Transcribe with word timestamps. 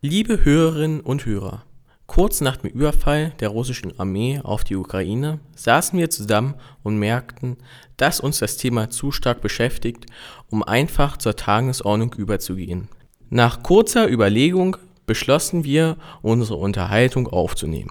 Liebe 0.00 0.44
Hörerinnen 0.44 1.00
und 1.00 1.26
Hörer, 1.26 1.64
kurz 2.06 2.40
nach 2.40 2.56
dem 2.56 2.70
Überfall 2.70 3.32
der 3.40 3.48
russischen 3.48 3.98
Armee 3.98 4.40
auf 4.40 4.62
die 4.62 4.76
Ukraine 4.76 5.40
saßen 5.56 5.98
wir 5.98 6.08
zusammen 6.08 6.54
und 6.84 7.00
merkten, 7.00 7.56
dass 7.96 8.20
uns 8.20 8.38
das 8.38 8.58
Thema 8.58 8.90
zu 8.90 9.10
stark 9.10 9.40
beschäftigt, 9.40 10.06
um 10.50 10.62
einfach 10.62 11.16
zur 11.16 11.34
Tagesordnung 11.34 12.14
überzugehen. 12.14 12.86
Nach 13.28 13.64
kurzer 13.64 14.08
Überlegung 14.08 14.76
beschlossen 15.04 15.64
wir, 15.64 15.96
unsere 16.22 16.60
Unterhaltung 16.60 17.26
aufzunehmen. 17.26 17.90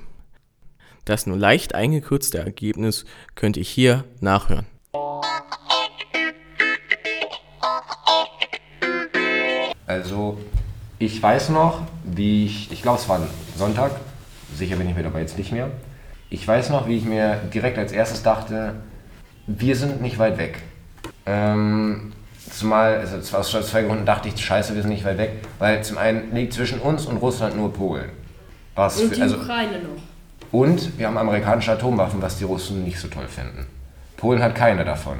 Das 1.03 1.27
nur 1.27 1.35
leicht 1.35 1.75
eingekürzte 1.75 2.37
Ergebnis 2.37 3.03
könnt 3.35 3.57
ihr 3.57 3.63
hier 3.63 4.05
nachhören. 4.21 4.65
Also 9.85 10.37
ich 10.99 11.21
weiß 11.21 11.49
noch, 11.49 11.81
wie 12.03 12.45
ich, 12.45 12.71
ich 12.71 12.81
glaube 12.81 12.99
es 12.99 13.07
war 13.07 13.19
ein 13.19 13.27
Sonntag, 13.55 13.91
sicher 14.55 14.75
bin 14.75 14.89
ich 14.89 14.95
mir 14.95 15.03
dabei 15.03 15.21
jetzt 15.21 15.37
nicht 15.37 15.51
mehr. 15.51 15.69
Ich 16.29 16.45
weiß 16.47 16.69
noch, 16.69 16.87
wie 16.87 16.97
ich 16.97 17.05
mir 17.05 17.39
direkt 17.53 17.77
als 17.77 17.91
erstes 17.91 18.23
dachte, 18.23 18.75
wir 19.45 19.75
sind 19.75 20.01
nicht 20.01 20.19
weit 20.19 20.37
weg. 20.37 20.59
Ähm, 21.25 22.11
zumal, 22.51 22.97
also 22.97 23.21
zwar 23.21 23.41
aus 23.41 23.51
zwei 23.51 23.83
Gründen 23.83 24.05
dachte 24.05 24.27
ich, 24.27 24.43
scheiße, 24.43 24.75
wir 24.75 24.81
sind 24.81 24.91
nicht 24.91 25.05
weit 25.05 25.17
weg, 25.17 25.31
weil 25.59 25.83
zum 25.83 25.97
einen 25.97 26.33
liegt 26.33 26.53
zwischen 26.53 26.79
uns 26.79 27.05
und 27.05 27.17
Russland 27.17 27.55
nur 27.55 27.71
Polen. 27.71 28.09
Was 28.75 28.99
und 28.99 29.11
die 29.11 29.15
für, 29.15 29.21
also, 29.21 29.37
Ukraine 29.37 29.79
noch. 29.79 30.01
Und 30.51 30.97
wir 30.97 31.07
haben 31.07 31.17
amerikanische 31.17 31.71
Atomwaffen, 31.71 32.21
was 32.21 32.37
die 32.37 32.45
Russen 32.45 32.83
nicht 32.83 32.99
so 32.99 33.07
toll 33.07 33.27
finden. 33.27 33.67
Polen 34.15 34.41
hat 34.41 34.55
keine 34.55 34.83
davon. 34.83 35.17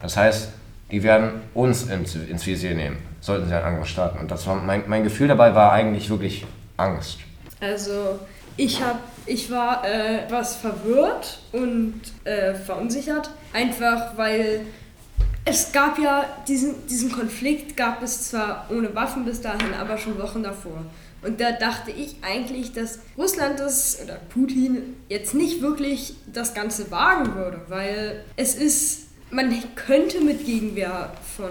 Das 0.00 0.16
heißt, 0.16 0.50
die 0.90 1.02
werden 1.02 1.42
uns 1.54 1.84
ins, 1.84 2.14
ins 2.14 2.46
Visier 2.46 2.74
nehmen, 2.74 2.98
sollten 3.26 3.48
sie 3.48 3.54
einen 3.54 3.64
Angriff 3.64 3.88
starten. 3.88 4.18
Und 4.18 4.30
das 4.30 4.46
war 4.46 4.54
mein, 4.54 4.84
mein 4.86 5.04
Gefühl 5.04 5.28
dabei 5.28 5.54
war 5.54 5.72
eigentlich 5.72 6.08
wirklich 6.08 6.46
Angst. 6.76 7.18
Also 7.60 8.18
ich 8.56 8.82
habe, 8.82 9.00
ich 9.26 9.50
war 9.50 9.84
äh, 9.84 10.24
etwas 10.24 10.56
verwirrt 10.56 11.40
und 11.52 12.00
äh, 12.24 12.54
verunsichert, 12.54 13.30
einfach 13.52 14.16
weil 14.16 14.62
es 15.44 15.72
gab 15.72 15.98
ja 15.98 16.24
diesen, 16.48 16.86
diesen 16.86 17.12
Konflikt 17.12 17.76
gab 17.76 18.02
es 18.02 18.30
zwar 18.30 18.66
ohne 18.70 18.94
Waffen 18.94 19.24
bis 19.24 19.40
dahin, 19.40 19.74
aber 19.78 19.98
schon 19.98 20.18
Wochen 20.18 20.42
davor. 20.42 20.84
Und 21.22 21.40
da 21.40 21.52
dachte 21.52 21.90
ich 21.90 22.16
eigentlich, 22.22 22.72
dass 22.72 23.00
Russland 23.16 23.58
das 23.58 23.98
oder 24.02 24.18
Putin 24.28 24.96
jetzt 25.08 25.34
nicht 25.34 25.62
wirklich 25.62 26.14
das 26.32 26.54
Ganze 26.54 26.90
wagen 26.90 27.34
würde, 27.34 27.60
weil 27.68 28.24
es 28.36 28.54
ist 28.54 29.06
man 29.30 29.52
könnte 29.74 30.20
mit 30.20 30.46
Gegenwehr 30.46 31.12
von 31.36 31.50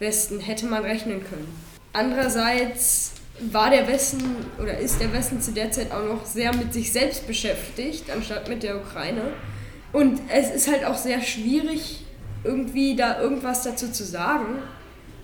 Westen, 0.00 0.40
hätte 0.40 0.66
man 0.66 0.82
rechnen 0.82 1.22
können. 1.22 1.46
Andererseits 1.92 3.12
war 3.52 3.70
der 3.70 3.86
Westen 3.88 4.22
oder 4.60 4.76
ist 4.78 5.00
der 5.00 5.12
Westen 5.12 5.40
zu 5.40 5.52
der 5.52 5.70
Zeit 5.70 5.92
auch 5.92 6.04
noch 6.04 6.26
sehr 6.26 6.54
mit 6.54 6.72
sich 6.72 6.92
selbst 6.92 7.26
beschäftigt, 7.26 8.10
anstatt 8.10 8.48
mit 8.48 8.62
der 8.62 8.76
Ukraine. 8.76 9.22
Und 9.92 10.20
es 10.28 10.50
ist 10.50 10.70
halt 10.70 10.84
auch 10.84 10.96
sehr 10.96 11.20
schwierig, 11.20 12.04
irgendwie 12.44 12.96
da 12.96 13.20
irgendwas 13.20 13.62
dazu 13.62 13.90
zu 13.90 14.04
sagen, 14.04 14.58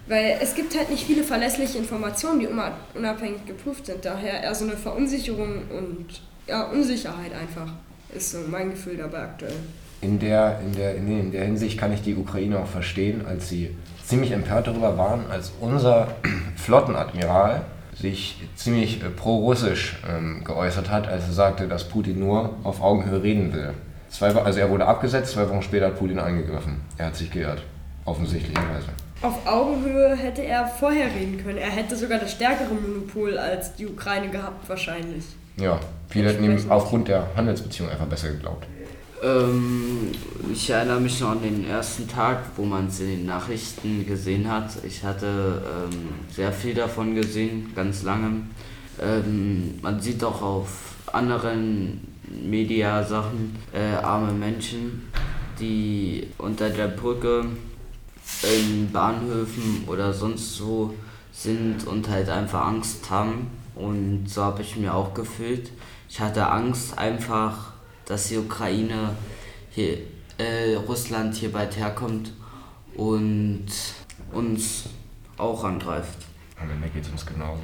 weil 0.08 0.38
es 0.41 0.54
gibt 0.54 0.77
halt 0.77 0.91
nicht 0.91 1.06
viele 1.06 1.24
verlässliche 1.24 1.78
Informationen, 1.78 2.41
die 2.41 2.48
unabhängig 2.94 3.44
geprüft 3.47 3.86
sind. 3.86 4.04
Daher 4.04 4.42
eher 4.42 4.54
so 4.54 4.64
eine 4.64 4.77
Verunsicherung 4.77 5.62
und 5.70 6.06
ja, 6.47 6.64
Unsicherheit 6.70 7.32
einfach 7.32 7.72
ist 8.14 8.30
so 8.30 8.38
mein 8.48 8.70
Gefühl 8.70 8.97
dabei 8.97 9.22
aktuell 9.22 9.56
in 10.00 10.19
der, 10.19 10.60
in, 10.60 10.72
der, 10.74 10.94
in 10.94 11.32
der 11.32 11.44
Hinsicht 11.44 11.78
kann 11.78 11.92
ich 11.92 12.02
die 12.02 12.14
Ukraine 12.14 12.58
auch 12.58 12.66
verstehen, 12.66 13.24
als 13.27 13.48
sie 13.48 13.70
ziemlich 14.07 14.31
empört 14.33 14.67
darüber 14.67 14.97
waren, 14.97 15.31
als 15.31 15.53
unser 15.61 16.09
Flottenadmiral 16.57 17.62
sich 17.95 18.43
ziemlich 18.55 19.03
äh, 19.03 19.09
pro-russisch 19.09 19.97
ähm, 20.09 20.45
geäußert 20.45 20.91
hat, 20.91 21.09
als 21.09 21.27
er 21.27 21.33
sagte, 21.33 21.69
dass 21.69 21.85
Putin 21.85 22.21
nur 22.21 22.55
auf 22.62 22.83
Augenhöhe 22.83 23.23
reden 23.23 23.53
will. 23.53 23.73
Zwei, 24.09 24.34
also 24.34 24.61
er 24.61 24.71
wurde 24.71 24.87
abgesetzt, 24.87 25.33
zwei 25.33 25.49
Wochen 25.49 25.62
später 25.62 25.87
hat 25.87 25.99
Putin 25.99 26.19
eingegriffen. 26.19 26.81
Er 26.99 27.06
hat 27.06 27.16
sich 27.16 27.31
geirrt, 27.31 27.62
offensichtlicherweise. 28.05 28.89
Auf 29.22 29.47
Augenhöhe 29.47 30.15
hätte 30.15 30.45
er 30.45 30.66
vorher 30.66 31.06
reden 31.06 31.43
können. 31.43 31.59
Er 31.59 31.71
hätte 31.71 31.97
sogar 31.97 32.19
das 32.19 32.33
stärkere 32.33 32.75
Monopol 32.75 33.39
als 33.39 33.75
die 33.75 33.87
Ukraine 33.87 34.28
gehabt, 34.28 34.69
wahrscheinlich. 34.69 35.25
Ja, 35.56 35.81
viele 36.09 36.28
hätten 36.28 36.45
ihm 36.45 36.71
aufgrund 36.71 37.09
der 37.09 37.27
Handelsbeziehung 37.34 37.89
einfach 37.89 38.06
besser 38.06 38.28
geglaubt. 38.28 38.66
Ähm, 39.22 40.12
ich 40.53 40.71
erinnere 40.71 41.00
mich 41.00 41.21
noch 41.21 41.31
an 41.31 41.43
den 41.43 41.66
ersten 41.66 42.06
Tag, 42.06 42.44
wo 42.56 42.65
man 42.65 42.88
es 42.88 43.00
in 43.00 43.09
den 43.09 43.27
Nachrichten 43.27 44.06
gesehen 44.06 44.50
hat. 44.50 44.71
Ich 44.84 45.03
hatte 45.03 45.62
ähm, 45.65 46.09
sehr 46.31 46.53
viel 46.53 46.75
davon 46.75 47.15
gesehen, 47.15 47.72
ganz 47.75 48.03
lange. 48.03 48.43
Ähm, 49.00 49.78
man 49.82 50.00
sieht 50.00 50.22
auch 50.22 50.43
auf 50.43 50.69
anderen 51.12 52.00
Mediasachen 52.28 53.56
äh, 53.72 53.97
arme 53.97 54.32
Menschen, 54.32 55.10
die 55.60 56.28
unter 56.38 56.71
der 56.71 56.88
Brücke 56.88 57.47
in 58.43 58.91
Bahnhöfen 58.93 59.84
oder 59.87 60.12
sonst 60.12 60.56
so 60.56 60.94
sind 61.33 61.87
und 61.87 62.09
halt 62.09 62.28
einfach 62.28 62.66
Angst 62.66 63.09
haben. 63.10 63.48
Und 63.75 64.28
so 64.28 64.43
habe 64.43 64.62
ich 64.62 64.77
mir 64.77 64.94
auch 64.94 65.15
gefühlt. 65.15 65.71
Ich 66.09 66.21
hatte 66.21 66.50
Angst 66.50 66.98
einfach 66.98 67.72
dass 68.06 68.28
die 68.28 68.39
Ukraine 68.39 69.11
hier, 69.71 69.99
äh, 70.39 70.75
Russland 70.89 71.34
hier 71.34 71.53
bald 71.53 71.77
herkommt 71.77 72.33
und 72.94 73.67
uns 74.33 74.84
auch 75.37 75.65
angreift. 75.65 76.19
Am 76.61 76.71
Ende 76.71 76.89
geht 76.89 77.05
es 77.05 77.11
uns 77.11 77.27
genauso. 77.27 77.62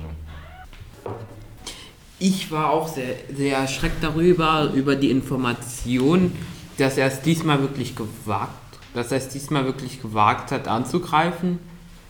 Ich 2.19 2.51
war 2.51 2.71
auch 2.71 2.87
sehr, 2.87 3.15
sehr 3.35 3.59
erschreckt 3.59 4.03
darüber, 4.03 4.71
über 4.75 4.95
die 4.95 5.11
Information, 5.11 6.33
dass 6.79 6.99
er 6.99 7.07
es 7.07 7.21
diesmal 7.23 7.61
wirklich 7.61 7.97
gewagt, 7.97 8.53
dass 8.95 9.11
er 9.11 9.19
es 9.19 9.29
diesmal 9.29 9.65
wirklich 9.65 10.01
gewagt 10.01 10.53
hat 10.53 10.69
anzugreifen, 10.69 11.59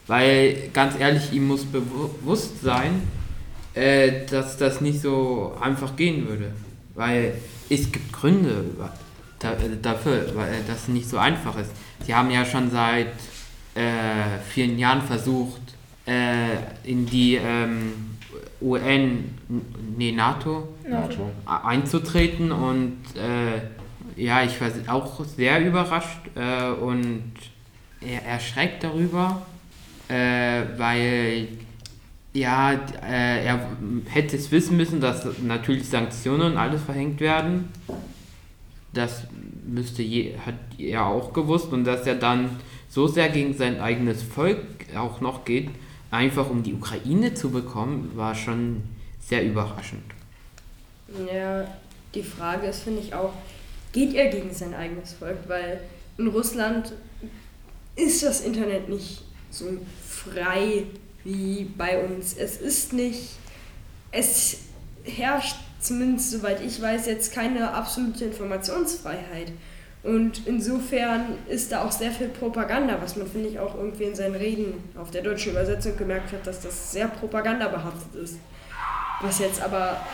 weil 0.07 0.71
ganz 0.73 0.99
ehrlich, 0.99 1.33
ihm 1.33 1.47
muss 1.47 1.65
bewusst 1.65 2.61
sein, 2.63 3.09
äh, 3.75 4.27
dass 4.27 4.59
das 4.59 4.81
nicht 4.81 5.01
so 5.01 5.57
einfach 5.61 5.97
gehen 5.97 6.29
würde, 6.29 6.53
weil 6.95 7.35
es 7.69 7.91
gibt 7.91 8.13
Gründe 8.13 8.65
dafür, 9.83 10.27
weil 10.35 10.63
das 10.67 10.89
nicht 10.89 11.09
so 11.09 11.19
einfach 11.19 11.57
ist. 11.59 11.71
Sie 12.07 12.15
haben 12.15 12.31
ja 12.31 12.45
schon 12.45 12.71
seit 12.71 13.09
äh, 13.75 14.39
vielen 14.49 14.79
Jahren 14.79 15.03
versucht, 15.03 15.61
äh, 16.07 16.57
in 16.85 17.07
die 17.07 17.37
ähm, 17.37 17.93
UN, 18.61 19.35
nee, 19.97 20.13
NATO, 20.13 20.69
NATO, 20.89 21.31
einzutreten 21.47 22.53
und 22.53 22.99
äh, 23.17 24.21
ja, 24.21 24.43
ich 24.43 24.61
war 24.61 24.71
auch 24.95 25.25
sehr 25.25 25.65
überrascht 25.67 26.21
äh, 26.35 26.71
und 26.71 27.33
erschreckt 28.27 28.85
darüber, 28.85 29.43
äh, 30.09 30.63
weil 30.77 31.49
ja, 32.33 32.73
äh, 32.73 33.45
er 33.45 33.69
hätte 34.09 34.37
es 34.37 34.51
wissen 34.51 34.77
müssen, 34.77 35.01
dass 35.01 35.27
natürlich 35.43 35.89
Sanktionen 35.89 36.53
und 36.53 36.59
alles 36.59 36.83
verhängt 36.83 37.21
werden. 37.21 37.69
Das 38.93 39.25
müsste 39.67 40.03
je, 40.03 40.37
hat 40.45 40.55
er 40.79 41.07
auch 41.07 41.33
gewusst 41.33 41.73
und 41.73 41.85
dass 41.85 42.07
er 42.07 42.15
dann 42.15 42.51
so 42.89 43.07
sehr 43.07 43.29
gegen 43.29 43.55
sein 43.55 43.81
eigenes 43.81 44.23
Volk 44.23 44.61
auch 44.97 45.21
noch 45.21 45.45
geht, 45.45 45.71
einfach 46.11 46.51
um 46.51 46.63
die 46.63 46.75
Ukraine 46.75 47.35
zu 47.35 47.51
bekommen, 47.51 48.13
war 48.15 48.35
schon 48.35 48.83
sehr 49.21 49.45
überraschend. 49.45 50.03
Ja, 51.33 51.67
die 52.15 52.23
Frage 52.23 52.67
ist, 52.67 52.83
finde 52.83 53.01
ich 53.01 53.15
auch, 53.15 53.33
geht 53.93 54.15
er 54.15 54.31
gegen 54.31 54.53
sein 54.53 54.75
eigenes 54.75 55.15
Volk? 55.15 55.39
Weil 55.47 55.81
in 56.19 56.29
Russland 56.29 56.93
ist 57.97 58.23
das 58.23 58.43
Internet 58.43 58.89
nicht 58.89 59.23
so 59.51 59.67
frei 60.07 60.85
wie 61.25 61.65
bei 61.77 62.03
uns. 62.03 62.35
Es 62.35 62.57
ist 62.57 62.93
nicht, 62.93 63.31
es 64.11 64.59
herrscht 65.05 65.57
zumindest 65.83 66.31
soweit 66.31 66.63
ich 66.63 66.81
weiß 66.81 67.07
jetzt 67.07 67.35
keine 67.35 67.73
absolute 67.73 68.25
Informationsfreiheit. 68.27 69.53
Und 70.03 70.47
insofern 70.47 71.39
ist 71.49 71.71
da 71.71 71.85
auch 71.85 71.93
sehr 71.93 72.11
viel 72.11 72.29
Propaganda, 72.29 73.01
was 73.01 73.15
man, 73.15 73.27
finde 73.29 73.51
ich, 73.51 73.61
auch 73.61 73.77
irgendwie 73.77 74.05
in 74.05 74.17
seinen 74.17 74.35
Reden 74.35 74.75
auf 75.01 75.13
der 75.13 75.23
deutschen 75.23 75.53
Übersetzung 75.53 75.97
gemerkt 75.97 76.33
hat, 76.33 76.45
dass 76.45 76.61
das 76.61 76.91
sehr 76.91 77.07
propagandabehaftet 77.07 78.15
ist. 78.17 78.39
Was 79.21 79.39
jetzt 79.39 79.63
aber 79.63 80.05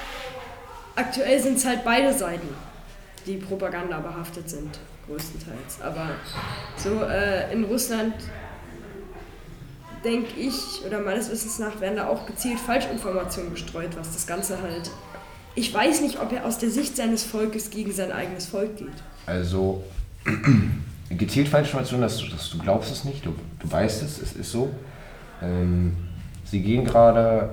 aktuell 0.95 1.41
sind 1.41 1.57
es 1.57 1.65
halt 1.65 1.85
beide 1.85 2.13
Seiten, 2.13 2.49
die 3.25 3.37
propagandabehaftet 3.37 4.51
sind, 4.51 4.79
größtenteils. 5.07 5.81
Aber 5.83 6.11
so 6.77 7.05
äh, 7.05 7.51
in 7.51 7.65
Russland 7.65 8.13
denke 10.05 10.39
ich, 10.39 10.85
oder 10.87 11.01
meines 11.01 11.31
Wissens 11.31 11.59
nach 11.59 11.81
werden 11.81 11.97
da 11.97 12.09
auch 12.09 12.27
gezielt 12.27 12.59
Falschinformationen 12.59 13.53
gestreut, 13.53 13.91
was 13.99 14.13
das 14.13 14.27
Ganze 14.27 14.61
halt. 14.61 14.91
Ich 15.55 15.73
weiß 15.73 16.03
nicht, 16.03 16.21
ob 16.21 16.33
er 16.33 16.47
aus 16.47 16.59
der 16.59 16.71
Sicht 16.71 16.97
seines 16.97 17.25
Volkes 17.25 17.71
gegen 17.71 17.93
sein 17.93 18.13
eigenes 18.13 18.47
Volk 18.47 18.77
geht. 18.77 18.89
Also, 19.27 19.83
gezielt 21.11 21.49
Falschinformationen, 21.49 22.03
dass, 22.03 22.23
dass 22.31 22.51
du 22.51 22.59
glaubst 22.59 22.93
es 22.93 23.05
nicht, 23.05 23.25
du, 23.27 23.35
du 23.59 23.71
weißt 23.71 24.03
es, 24.03 24.21
es 24.21 24.33
ist 24.35 24.51
so. 24.51 24.71
Ähm, 25.43 25.97
sie 26.45 26.61
gehen 26.61 26.85
gerade 26.85 27.51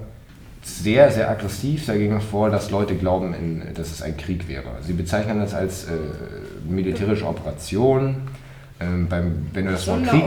sehr, 0.66 1.12
sehr 1.12 1.30
aggressiv 1.30 1.86
dagegen 1.86 2.20
vor, 2.22 2.50
dass 2.50 2.72
Leute 2.72 2.96
glauben, 2.96 3.34
in, 3.34 3.74
dass 3.76 3.92
es 3.92 4.02
ein 4.02 4.18
Krieg 4.18 4.48
wäre. 4.48 4.66
Sie 4.82 4.94
bezeichnen 4.94 5.40
das 5.40 5.54
als 5.54 5.86
äh, 5.86 5.92
militärische 6.68 7.26
Operation. 7.28 8.28
Ähm, 8.80 9.08
beim, 9.08 9.48
wenn 9.54 9.66
du 9.66 9.72
das 9.72 9.88
Wort 9.88 10.04
Krieg. 10.06 10.24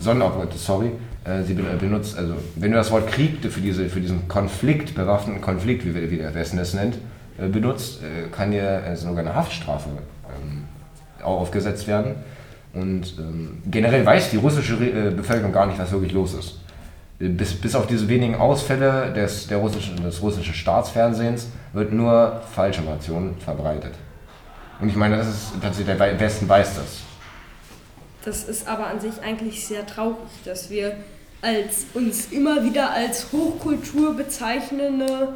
Sonderoperation. 0.00 0.58
Sorry. 0.58 0.90
Äh, 1.24 1.42
sie 1.42 1.52
ben- 1.54 1.78
benutzt, 1.78 2.16
also 2.16 2.34
wenn 2.56 2.70
du 2.70 2.76
das 2.78 2.90
Wort 2.90 3.06
Krieg 3.08 3.38
für, 3.50 3.60
diese, 3.60 3.88
für 3.90 4.00
diesen 4.00 4.26
Konflikt, 4.28 4.94
bewaffneten 4.94 5.42
Konflikt, 5.42 5.84
wie, 5.84 6.10
wie 6.10 6.16
der 6.16 6.34
Westen 6.34 6.58
es 6.58 6.72
nennt, 6.72 6.96
äh, 7.38 7.46
benutzt, 7.48 8.00
äh, 8.02 8.28
kann 8.34 8.50
dir 8.52 8.82
äh, 8.86 8.96
sogar 8.96 9.18
eine 9.18 9.34
Haftstrafe 9.34 9.90
ähm, 9.90 10.64
auch 11.22 11.40
aufgesetzt 11.40 11.86
werden. 11.86 12.14
Und 12.72 13.14
ähm, 13.18 13.58
generell 13.70 14.06
weiß 14.06 14.30
die 14.30 14.36
russische 14.38 14.78
Re 14.80 14.86
äh, 14.86 15.10
Bevölkerung 15.10 15.52
gar 15.52 15.66
nicht, 15.66 15.78
was 15.78 15.90
wirklich 15.92 16.12
los 16.12 16.32
ist. 16.34 16.60
Äh, 17.20 17.28
Bis, 17.28 17.52
bis 17.52 17.74
auf 17.74 17.86
diese 17.86 18.08
wenigen 18.08 18.36
Ausfälle 18.36 19.12
des, 19.12 19.46
der 19.46 19.58
russischen, 19.58 20.02
des 20.02 20.22
russischen 20.22 20.54
Staatsfernsehens 20.54 21.48
wird 21.74 21.92
nur 21.92 22.40
Falschinformation 22.54 23.34
verbreitet. 23.44 23.92
Und 24.80 24.88
ich 24.88 24.96
meine, 24.96 25.18
das 25.18 25.28
ist 25.28 25.52
tatsächlich, 25.60 25.98
der 25.98 26.18
Westen 26.20 26.48
weiß 26.48 26.76
das. 26.76 27.00
Das 28.28 28.44
ist 28.44 28.68
aber 28.68 28.88
an 28.88 29.00
sich 29.00 29.22
eigentlich 29.22 29.66
sehr 29.66 29.86
traurig, 29.86 30.28
dass 30.44 30.68
wir 30.68 30.98
als 31.40 31.86
uns 31.94 32.30
immer 32.30 32.62
wieder 32.62 32.90
als 32.90 33.32
Hochkultur 33.32 34.12
bezeichnende 34.12 35.34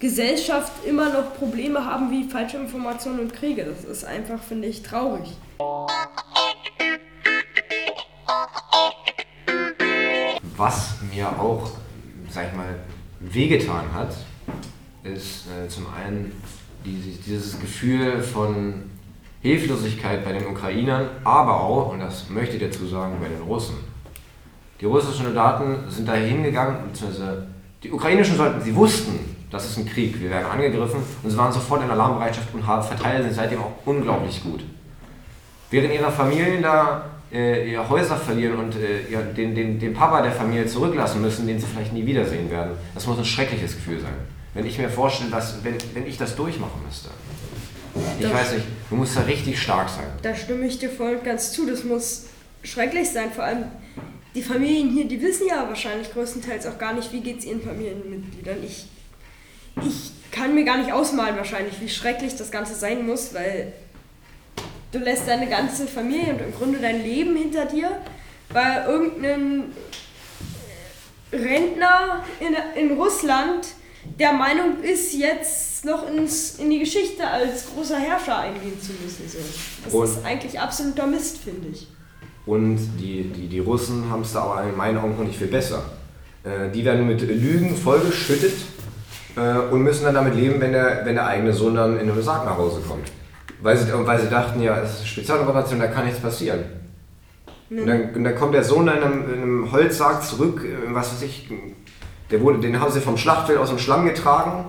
Gesellschaft 0.00 0.70
immer 0.84 1.08
noch 1.08 1.34
Probleme 1.38 1.86
haben 1.86 2.10
wie 2.10 2.28
falsche 2.28 2.58
Informationen 2.58 3.20
und 3.20 3.32
Kriege. 3.32 3.64
Das 3.64 3.84
ist 3.84 4.04
einfach, 4.04 4.42
finde 4.42 4.68
ich, 4.68 4.82
traurig. 4.82 5.30
Was 10.58 10.96
mir 11.10 11.30
auch, 11.40 11.70
sag 12.30 12.48
ich 12.48 12.54
mal, 12.54 12.74
wehgetan 13.20 13.94
hat, 13.94 14.14
ist 15.04 15.46
äh, 15.46 15.70
zum 15.70 15.86
einen 15.94 16.32
dieses, 16.84 17.18
dieses 17.22 17.58
Gefühl 17.58 18.20
von 18.22 18.90
Hilflosigkeit 19.46 20.24
bei 20.24 20.32
den 20.32 20.46
Ukrainern, 20.46 21.08
aber 21.24 21.60
auch, 21.60 21.92
und 21.92 22.00
das 22.00 22.28
möchte 22.28 22.56
ich 22.56 22.62
dazu 22.62 22.86
sagen, 22.86 23.14
bei 23.20 23.28
den 23.28 23.42
Russen. 23.42 23.76
Die 24.80 24.84
russischen 24.84 25.26
Soldaten 25.26 25.76
sind 25.88 26.08
da 26.08 26.14
hingegangen, 26.14 26.76
beziehungsweise 26.88 27.46
die 27.82 27.90
ukrainischen 27.90 28.36
Soldaten, 28.36 28.62
sie 28.62 28.74
wussten, 28.74 29.36
das 29.50 29.64
ist 29.66 29.78
ein 29.78 29.86
Krieg, 29.86 30.20
wir 30.20 30.30
werden 30.30 30.50
angegriffen 30.50 31.00
und 31.22 31.30
sie 31.30 31.36
waren 31.36 31.52
sofort 31.52 31.82
in 31.82 31.90
Alarmbereitschaft 31.90 32.52
und 32.52 32.66
haben, 32.66 32.82
verteilen 32.82 33.22
sich 33.22 33.34
seitdem 33.34 33.60
auch 33.60 33.72
unglaublich 33.84 34.42
gut. 34.42 34.62
Während 35.70 35.94
ihre 35.94 36.10
Familien 36.10 36.62
da 36.62 37.04
äh, 37.32 37.70
ihre 37.72 37.88
Häuser 37.88 38.16
verlieren 38.16 38.56
und 38.58 38.76
äh, 38.76 39.10
ihr, 39.10 39.20
den, 39.20 39.54
den, 39.54 39.78
den 39.78 39.94
Papa 39.94 40.22
der 40.22 40.32
Familie 40.32 40.66
zurücklassen 40.66 41.20
müssen, 41.20 41.46
den 41.46 41.58
sie 41.58 41.66
vielleicht 41.66 41.92
nie 41.92 42.06
wiedersehen 42.06 42.50
werden, 42.50 42.72
das 42.94 43.06
muss 43.06 43.18
ein 43.18 43.24
schreckliches 43.24 43.74
Gefühl 43.74 44.00
sein. 44.00 44.14
Wenn 44.54 44.64
ich 44.64 44.78
mir 44.78 44.88
vorstelle, 44.88 45.30
dass, 45.30 45.62
wenn, 45.64 45.74
wenn 45.94 46.06
ich 46.06 46.16
das 46.16 46.34
durchmachen 46.36 46.80
müsste. 46.84 47.10
Ich 48.18 48.22
Das- 48.22 48.32
weiß 48.32 48.52
nicht, 48.54 48.66
du 48.90 48.96
musst 48.96 49.16
da 49.16 49.20
richtig 49.22 49.60
stark 49.60 49.88
sein. 49.88 50.06
Da 50.22 50.34
stimme 50.34 50.66
ich 50.66 50.78
dir 50.78 50.90
voll 50.90 51.16
und 51.16 51.24
ganz 51.24 51.52
zu. 51.52 51.66
Das 51.66 51.84
muss 51.84 52.24
schrecklich 52.62 53.10
sein. 53.10 53.30
Vor 53.32 53.44
allem 53.44 53.64
die 54.34 54.42
Familien 54.42 54.90
hier, 54.90 55.06
die 55.06 55.20
wissen 55.22 55.46
ja 55.48 55.66
wahrscheinlich 55.68 56.12
größtenteils 56.12 56.66
auch 56.66 56.78
gar 56.78 56.92
nicht, 56.94 57.12
wie 57.12 57.20
geht 57.20 57.38
es 57.38 57.44
ihren 57.44 57.62
Familienmitgliedern. 57.62 58.58
Ich, 58.64 58.86
ich 59.86 60.10
kann 60.30 60.54
mir 60.54 60.64
gar 60.64 60.76
nicht 60.78 60.92
ausmalen 60.92 61.36
wahrscheinlich, 61.36 61.80
wie 61.80 61.88
schrecklich 61.88 62.36
das 62.36 62.50
Ganze 62.50 62.74
sein 62.74 63.06
muss, 63.06 63.32
weil 63.32 63.72
du 64.92 64.98
lässt 64.98 65.26
deine 65.26 65.48
ganze 65.48 65.86
Familie 65.86 66.34
und 66.34 66.40
im 66.40 66.54
Grunde 66.54 66.78
dein 66.78 67.02
Leben 67.02 67.34
hinter 67.36 67.64
dir, 67.66 67.90
weil 68.50 68.84
irgendein 68.86 69.64
Rentner 71.32 72.24
in, 72.40 72.54
in 72.90 72.92
Russland 72.98 73.66
der 74.18 74.32
Meinung 74.32 74.82
ist, 74.82 75.14
jetzt 75.14 75.84
noch 75.84 76.08
ins, 76.08 76.58
in 76.58 76.70
die 76.70 76.78
Geschichte 76.80 77.26
als 77.26 77.66
großer 77.74 77.98
Herrscher 77.98 78.38
eingehen 78.38 78.80
zu 78.80 78.92
müssen. 78.92 79.28
So. 79.28 79.38
Das 79.84 79.94
Und- 79.94 80.04
ist 80.04 80.24
eigentlich 80.24 80.58
absoluter 80.58 81.06
Mist, 81.06 81.38
finde 81.38 81.68
ich. 81.68 81.88
Und 82.46 82.78
die, 83.00 83.24
die, 83.24 83.48
die 83.48 83.58
Russen 83.58 84.08
haben 84.08 84.22
es 84.22 84.32
da 84.32 84.42
aber 84.42 84.62
in 84.68 84.76
meinen 84.76 84.98
Augen 84.98 85.16
noch 85.16 85.24
nicht 85.24 85.38
viel 85.38 85.48
besser. 85.48 85.82
Äh, 86.44 86.70
die 86.70 86.84
werden 86.84 87.06
mit 87.06 87.20
Lügen 87.22 87.76
vollgeschüttet 87.76 88.54
äh, 89.36 89.58
und 89.72 89.82
müssen 89.82 90.04
dann 90.04 90.14
damit 90.14 90.36
leben, 90.36 90.60
wenn 90.60 90.72
der, 90.72 91.04
wenn 91.04 91.16
der 91.16 91.26
eigene 91.26 91.52
Sohn 91.52 91.74
dann 91.74 91.98
in 91.98 92.08
einem 92.08 92.22
Sarg 92.22 92.44
nach 92.44 92.56
Hause 92.56 92.80
kommt. 92.86 93.10
Weil 93.62 93.76
sie, 93.76 93.90
weil 93.92 94.20
sie 94.20 94.28
dachten, 94.28 94.62
ja, 94.62 94.78
es 94.80 94.90
ist 94.92 94.98
eine 94.98 95.06
Spezialoperation, 95.08 95.80
da 95.80 95.88
kann 95.88 96.04
nichts 96.04 96.20
passieren. 96.20 96.60
Und 97.68 97.84
dann, 97.86 98.14
und 98.14 98.22
dann 98.22 98.36
kommt 98.36 98.54
der 98.54 98.62
Sohn 98.62 98.86
dann 98.86 98.98
in 98.98 99.02
einem, 99.02 99.34
in 99.34 99.42
einem 99.42 99.72
Holzsarg 99.72 100.22
zurück, 100.22 100.64
äh, 100.64 100.94
was 100.94 101.12
weiß 101.14 101.22
ich, 101.22 101.48
der 102.30 102.40
wurde, 102.40 102.60
den 102.60 102.80
haben 102.80 102.92
sie 102.92 103.00
vom 103.00 103.16
Schlachtfeld 103.16 103.58
aus 103.58 103.68
dem 103.68 103.78
Schlamm 103.78 104.06
getragen, 104.06 104.66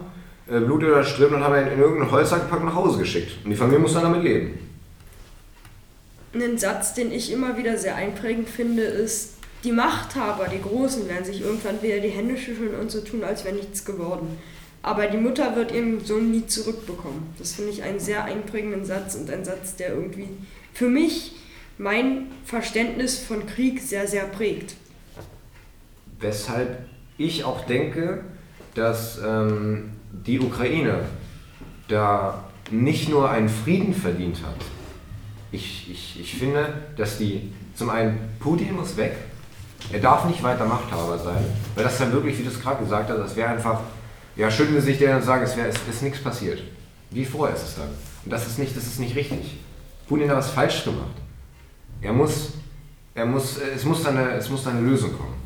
äh, 0.48 0.60
Blut 0.60 0.84
überströmt 0.84 1.34
und 1.34 1.44
haben 1.44 1.56
ihn 1.56 1.74
in 1.74 1.80
irgendeinen 1.80 2.12
Holzsack 2.12 2.44
gepackt 2.44 2.62
und 2.62 2.70
nach 2.70 2.76
Hause 2.76 3.00
geschickt. 3.00 3.44
Und 3.44 3.50
die 3.50 3.56
Familie 3.56 3.80
muss 3.80 3.94
dann 3.94 4.04
damit 4.04 4.24
leben. 4.24 4.60
Ein 6.34 6.58
Satz, 6.58 6.94
den 6.94 7.12
ich 7.12 7.32
immer 7.32 7.58
wieder 7.58 7.78
sehr 7.78 7.96
einprägend 7.96 8.48
finde, 8.48 8.84
ist, 8.84 9.34
die 9.64 9.72
Machthaber, 9.72 10.48
die 10.48 10.62
Großen, 10.62 11.08
werden 11.10 11.26
sich 11.26 11.42
irgendwann 11.42 11.82
wieder 11.82 12.00
die 12.00 12.10
Hände 12.10 12.38
schütteln 12.38 12.76
und 12.80 12.92
so 12.92 13.02
tun, 13.02 13.24
als 13.24 13.44
wäre 13.44 13.56
nichts 13.56 13.86
geworden. 13.86 14.38
Aber 14.84 15.08
die 15.08 15.18
Mutter 15.18 15.56
wird 15.56 15.72
ihren 15.72 16.06
Sohn 16.06 16.32
nie 16.32 16.46
zurückbekommen. 16.46 17.34
Das 17.40 17.54
finde 17.54 17.72
ich 17.72 17.84
einen 17.84 18.00
sehr 18.00 18.24
einprägenden 18.24 18.86
Satz 18.86 19.16
und 19.16 19.30
ein 19.30 19.44
Satz, 19.44 19.76
der 19.76 19.90
irgendwie 19.90 20.30
für 20.74 20.88
mich 20.88 21.34
mein 21.78 22.28
Verständnis 22.46 23.20
von 23.20 23.46
Krieg 23.48 23.82
sehr, 23.82 24.08
sehr 24.08 24.26
prägt. 24.26 24.76
Weshalb 26.20 26.88
ich 27.18 27.44
auch 27.44 27.66
denke, 27.66 28.22
dass 28.76 29.20
ähm, 29.26 29.92
die 30.12 30.40
Ukraine 30.40 31.00
da 31.88 32.44
nicht 32.70 33.10
nur 33.10 33.30
einen 33.30 33.50
Frieden 33.50 33.94
verdient 33.94 34.38
hat. 34.46 34.56
Ich, 35.52 35.90
ich, 35.90 36.20
ich 36.20 36.36
finde, 36.36 36.74
dass 36.98 37.18
die 37.18 37.52
zum 37.74 37.90
einen 37.90 38.18
Putin 38.40 38.76
muss 38.76 38.98
weg, 38.98 39.16
er 39.92 40.00
darf 40.00 40.26
nicht 40.26 40.44
weiter 40.44 40.66
Machthaber 40.66 41.18
sein, 41.18 41.44
weil 41.76 41.84
das 41.84 41.98
dann 41.98 42.12
wirklich, 42.12 42.38
wie 42.38 42.44
du 42.44 42.50
es 42.50 42.60
gerade 42.60 42.84
gesagt 42.84 43.10
hast, 43.10 43.20
das 43.20 43.36
wäre 43.36 43.50
einfach, 43.50 43.82
ja, 44.36 44.52
schütteln 44.52 44.80
sie 44.82 44.88
sich 44.88 44.98
der 44.98 45.16
und 45.16 45.24
sagen, 45.24 45.44
es, 45.44 45.56
wär, 45.56 45.68
es 45.68 45.76
ist 45.90 46.04
nichts 46.04 46.22
passiert. 46.22 46.62
Wie 47.12 47.24
vorher 47.24 47.56
ist 47.56 47.64
es 47.64 47.76
dann. 47.76 47.88
Und 48.26 48.32
das 48.32 48.48
ist 48.48 48.60
nicht, 48.60 48.76
das 48.76 48.86
ist 48.86 49.00
nicht 49.00 49.16
richtig. 49.16 49.58
Putin 50.08 50.30
hat 50.30 50.38
was 50.38 50.50
falsch 50.50 50.84
gemacht. 50.84 51.16
Er 52.02 52.12
muss, 52.12 52.54
er 53.16 53.26
muss, 53.26 53.58
es 53.58 53.86
muss 53.86 54.06
eine, 54.06 54.32
es 54.32 54.50
muss 54.50 54.68
eine 54.68 54.82
Lösung 54.82 55.14
kommen. 55.18 55.37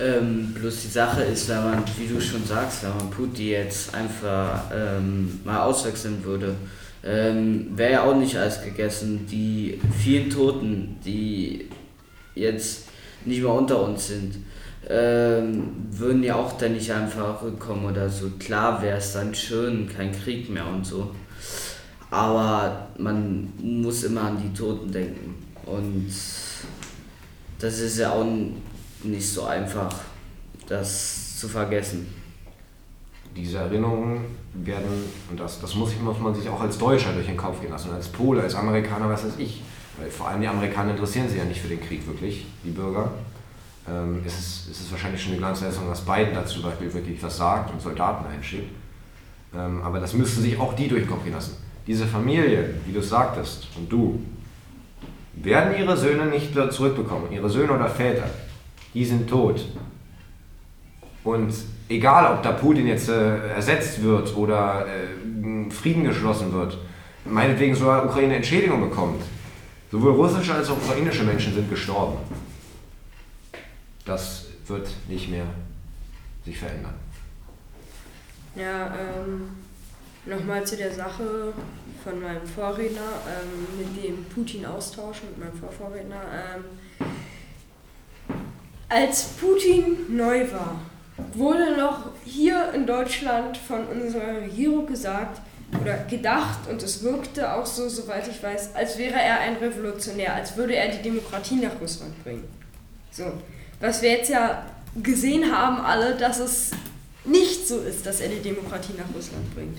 Ähm, 0.00 0.54
bloß 0.54 0.82
die 0.82 0.88
Sache 0.88 1.22
ist, 1.22 1.48
wenn 1.48 1.64
man, 1.64 1.82
wie 1.98 2.06
du 2.06 2.20
schon 2.20 2.44
sagst, 2.44 2.84
wenn 2.84 2.96
man 2.96 3.10
Putin 3.10 3.48
jetzt 3.48 3.92
einfach 3.94 4.62
ähm, 4.72 5.40
mal 5.44 5.62
auswechseln 5.62 6.22
würde, 6.22 6.54
ähm, 7.04 7.76
wäre 7.76 7.92
ja 7.92 8.02
auch 8.04 8.14
nicht 8.14 8.36
alles 8.36 8.62
gegessen. 8.62 9.26
Die 9.30 9.80
vielen 10.02 10.30
Toten, 10.30 10.98
die 11.04 11.68
jetzt 12.36 12.84
nicht 13.24 13.42
mehr 13.42 13.52
unter 13.52 13.82
uns 13.82 14.08
sind, 14.08 14.36
ähm, 14.88 15.72
würden 15.90 16.22
ja 16.22 16.36
auch 16.36 16.56
dann 16.56 16.74
nicht 16.74 16.92
einfach 16.92 17.42
rückkommen 17.42 17.84
oder 17.86 18.08
so. 18.08 18.30
Klar 18.38 18.80
wäre 18.80 18.98
es 18.98 19.12
dann 19.12 19.34
schön, 19.34 19.88
kein 19.88 20.12
Krieg 20.12 20.48
mehr 20.48 20.66
und 20.66 20.86
so. 20.86 21.10
Aber 22.10 22.88
man 22.96 23.52
muss 23.60 24.04
immer 24.04 24.22
an 24.22 24.38
die 24.42 24.56
Toten 24.56 24.90
denken. 24.90 25.34
Und 25.66 26.10
das 27.58 27.80
ist 27.80 27.98
ja 27.98 28.12
auch 28.12 28.24
nicht 29.04 29.28
so 29.28 29.44
einfach, 29.44 29.92
das 30.68 31.38
zu 31.38 31.48
vergessen. 31.48 32.14
diese 33.36 33.58
Erinnerungen 33.58 34.24
werden, 34.54 35.04
und 35.30 35.38
das, 35.38 35.60
das 35.60 35.74
muss, 35.74 35.92
ich, 35.92 36.00
muss 36.00 36.18
man 36.18 36.34
sich 36.34 36.48
auch 36.48 36.60
als 36.60 36.76
Deutscher 36.76 37.12
durch 37.12 37.26
den 37.26 37.36
Kopf 37.36 37.60
gehen 37.60 37.70
lassen, 37.70 37.92
als 37.92 38.08
Pole, 38.08 38.42
als 38.42 38.54
Amerikaner, 38.54 39.08
was 39.08 39.24
weiß 39.24 39.34
ich. 39.38 39.62
Weil 39.98 40.10
vor 40.10 40.28
allem 40.28 40.40
die 40.40 40.48
Amerikaner 40.48 40.92
interessieren 40.92 41.28
sich 41.28 41.38
ja 41.38 41.44
nicht 41.44 41.60
für 41.60 41.68
den 41.68 41.80
Krieg 41.80 42.06
wirklich, 42.06 42.46
die 42.64 42.70
Bürger. 42.70 43.12
Ähm, 43.88 44.22
es, 44.24 44.38
ist, 44.38 44.68
es 44.70 44.80
ist 44.80 44.90
wahrscheinlich 44.90 45.22
schon 45.22 45.32
eine 45.32 45.40
Glanzleistung, 45.40 45.88
dass 45.88 46.00
Biden 46.00 46.34
dazu 46.34 46.54
zum 46.54 46.70
Beispiel 46.70 46.92
wirklich 46.92 47.22
was 47.22 47.36
sagt 47.36 47.72
und 47.72 47.80
Soldaten 47.80 48.24
einschickt. 48.26 48.70
Ähm, 49.54 49.82
aber 49.82 50.00
das 50.00 50.12
müssten 50.14 50.42
sich 50.42 50.58
auch 50.58 50.74
die 50.74 50.88
durch 50.88 51.02
den 51.02 51.10
Kopf 51.10 51.24
gehen 51.24 51.34
lassen. 51.34 51.56
Diese 51.86 52.06
Familie, 52.06 52.74
wie 52.86 52.92
du 52.92 53.00
es 53.00 53.08
sagtest, 53.08 53.68
und 53.76 53.90
du, 53.90 54.20
werden 55.34 55.78
ihre 55.78 55.96
Söhne 55.96 56.26
nicht 56.26 56.52
zurückbekommen, 56.54 57.32
ihre 57.32 57.48
Söhne 57.48 57.72
oder 57.72 57.88
Väter, 57.88 58.28
die 58.94 59.04
sind 59.04 59.28
tot. 59.28 59.64
Und 61.24 61.52
egal, 61.88 62.34
ob 62.34 62.42
da 62.42 62.52
Putin 62.52 62.86
jetzt 62.86 63.08
äh, 63.08 63.48
ersetzt 63.54 64.02
wird 64.02 64.34
oder 64.36 64.86
äh, 64.86 65.70
Frieden 65.70 66.04
geschlossen 66.04 66.52
wird, 66.52 66.78
meinetwegen 67.24 67.74
sogar 67.74 68.06
Ukraine 68.06 68.36
Entschädigung 68.36 68.88
bekommt, 68.88 69.22
sowohl 69.90 70.12
russische 70.12 70.54
als 70.54 70.70
auch 70.70 70.76
ukrainische 70.76 71.24
Menschen 71.24 71.54
sind 71.54 71.68
gestorben. 71.68 72.18
Das 74.04 74.46
wird 74.66 74.88
nicht 75.08 75.28
mehr 75.28 75.46
sich 76.44 76.58
verändern. 76.58 76.94
Ja, 78.54 78.86
ähm, 78.86 79.50
nochmal 80.26 80.66
zu 80.66 80.76
der 80.76 80.92
Sache 80.92 81.52
von 82.02 82.20
meinem 82.20 82.46
Vorredner, 82.46 83.20
ähm, 83.26 83.78
mit 83.78 84.04
dem 84.04 84.24
Putin-Austausch 84.24 85.22
mit 85.22 85.38
meinem 85.38 85.58
Vorvorredner. 85.58 86.22
Ähm, 86.32 87.07
als 88.88 89.24
Putin 89.24 90.16
neu 90.16 90.50
war, 90.52 90.80
wurde 91.34 91.76
noch 91.76 92.10
hier 92.24 92.72
in 92.74 92.86
Deutschland 92.86 93.56
von 93.56 93.86
unserer 93.86 94.42
Regierung 94.42 94.86
gesagt 94.86 95.40
oder 95.80 95.98
gedacht 96.04 96.60
und 96.70 96.82
es 96.82 97.02
wirkte 97.02 97.52
auch 97.52 97.66
so, 97.66 97.88
soweit 97.88 98.26
ich 98.28 98.42
weiß, 98.42 98.74
als 98.74 98.96
wäre 98.96 99.20
er 99.20 99.40
ein 99.40 99.56
Revolutionär, 99.56 100.34
als 100.34 100.56
würde 100.56 100.74
er 100.74 100.88
die 100.88 101.02
Demokratie 101.02 101.56
nach 101.56 101.78
Russland 101.80 102.22
bringen. 102.24 102.44
So, 103.10 103.24
was 103.80 104.00
wir 104.00 104.10
jetzt 104.10 104.30
ja 104.30 104.64
gesehen 105.02 105.54
haben 105.54 105.80
alle, 105.80 106.16
dass 106.16 106.38
es 106.38 106.70
nicht 107.24 107.68
so 107.68 107.80
ist, 107.80 108.06
dass 108.06 108.20
er 108.20 108.28
die 108.28 108.40
Demokratie 108.40 108.94
nach 108.96 109.14
Russland 109.14 109.54
bringt. 109.54 109.78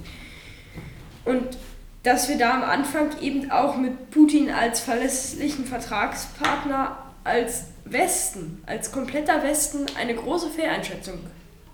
Und 1.25 1.57
dass 2.03 2.29
wir 2.29 2.37
da 2.37 2.53
am 2.53 2.63
Anfang 2.63 3.09
eben 3.21 3.51
auch 3.51 3.75
mit 3.75 4.11
Putin 4.11 4.51
als 4.51 4.79
verlässlichen 4.79 5.65
Vertragspartner, 5.65 6.97
als 7.23 7.65
Westen, 7.85 8.63
als 8.65 8.91
kompletter 8.91 9.43
Westen 9.43 9.85
eine 9.97 10.15
große 10.15 10.49
Fehleinschätzung 10.49 11.19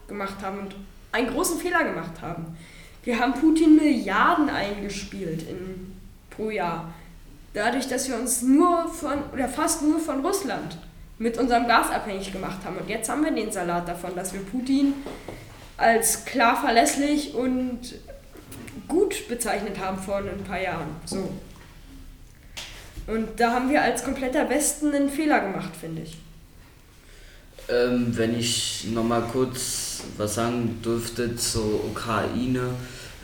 gemacht 0.08 0.36
haben 0.42 0.60
und 0.60 0.76
einen 1.12 1.28
großen 1.28 1.60
Fehler 1.60 1.84
gemacht 1.84 2.22
haben. 2.22 2.58
Wir 3.04 3.20
haben 3.20 3.34
Putin 3.34 3.76
Milliarden 3.76 4.50
eingespielt 4.50 5.44
in, 5.44 5.96
pro 6.30 6.50
Jahr. 6.50 6.94
Dadurch, 7.54 7.88
dass 7.88 8.10
wir 8.10 8.16
uns 8.16 8.42
nur 8.42 8.88
von, 8.90 9.20
oder 9.32 9.48
fast 9.48 9.82
nur 9.82 10.00
von 10.00 10.26
Russland 10.26 10.78
mit 11.18 11.38
unserem 11.38 11.68
Gas 11.68 11.90
abhängig 11.92 12.34
gemacht 12.34 12.60
haben. 12.66 12.78
Und 12.78 12.90
jetzt 12.90 13.10
haben 13.10 13.24
wir 13.24 13.32
den 13.32 13.52
Salat 13.52 13.88
davon, 13.88 14.16
dass 14.16 14.34
wir 14.34 14.42
Putin 14.42 14.94
als 15.78 16.26
klar 16.26 16.60
verlässlich 16.60 17.34
und 17.34 17.96
gut 18.88 19.28
bezeichnet 19.28 19.80
haben 19.80 19.98
vor 19.98 20.18
ein 20.18 20.44
paar 20.46 20.62
Jahren. 20.62 20.88
So. 21.06 21.30
Und 23.08 23.40
da 23.40 23.52
haben 23.52 23.70
wir 23.70 23.82
als 23.82 24.04
kompletter 24.04 24.50
Westen 24.50 24.94
einen 24.94 25.10
Fehler 25.10 25.40
gemacht, 25.42 25.72
finde 25.80 26.02
ich. 26.02 26.18
Ähm, 27.70 28.16
wenn 28.18 28.38
ich 28.38 28.88
nochmal 28.94 29.24
kurz 29.32 30.04
was 30.18 30.36
sagen 30.36 30.80
dürfte 30.84 31.36
zur 31.36 31.86
Ukraine. 31.86 32.72